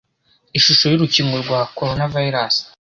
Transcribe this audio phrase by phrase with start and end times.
[0.57, 2.55] Ishusho y'urukingo rwa Coronavirus